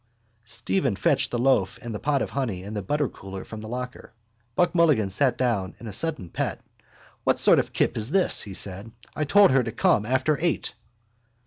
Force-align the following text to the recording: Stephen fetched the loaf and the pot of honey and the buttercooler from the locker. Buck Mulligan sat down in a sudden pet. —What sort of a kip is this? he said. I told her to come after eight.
Stephen 0.47 0.95
fetched 0.95 1.29
the 1.29 1.37
loaf 1.37 1.77
and 1.79 1.93
the 1.93 1.99
pot 1.99 2.23
of 2.23 2.31
honey 2.31 2.63
and 2.63 2.75
the 2.75 2.81
buttercooler 2.81 3.45
from 3.45 3.61
the 3.61 3.67
locker. 3.67 4.13
Buck 4.55 4.73
Mulligan 4.73 5.11
sat 5.11 5.37
down 5.37 5.75
in 5.79 5.85
a 5.85 5.93
sudden 5.93 6.27
pet. 6.31 6.59
—What 7.23 7.37
sort 7.37 7.59
of 7.59 7.67
a 7.67 7.71
kip 7.71 7.95
is 7.95 8.09
this? 8.09 8.41
he 8.41 8.55
said. 8.55 8.91
I 9.15 9.25
told 9.25 9.51
her 9.51 9.61
to 9.61 9.71
come 9.71 10.07
after 10.07 10.39
eight. 10.41 10.73